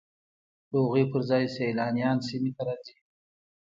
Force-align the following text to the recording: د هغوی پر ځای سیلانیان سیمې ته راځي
د 0.69 0.71
هغوی 0.83 1.03
پر 1.11 1.21
ځای 1.29 1.43
سیلانیان 1.55 2.17
سیمې 2.27 2.51
ته 2.57 2.61
راځي 2.67 2.95